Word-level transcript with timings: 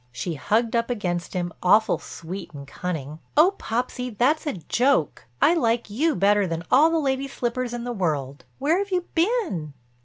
She 0.11 0.33
hugged 0.33 0.75
up 0.75 0.89
against 0.89 1.35
him, 1.35 1.53
awful 1.61 1.99
sweet 1.99 2.55
and 2.55 2.67
cunning. 2.67 3.19
"Oh, 3.37 3.51
Popsy, 3.59 4.09
that's 4.09 4.47
a 4.47 4.53
joke. 4.53 5.27
I 5.39 5.53
like 5.53 5.91
you 5.91 6.15
better 6.15 6.47
than 6.47 6.63
all 6.71 6.89
the 6.89 6.97
lady 6.97 7.27
slippers 7.27 7.71
in 7.71 7.83
the 7.83 7.93
world. 7.93 8.43
Where 8.57 8.79
have 8.79 8.89
you 8.89 9.05
been?" 9.13 9.75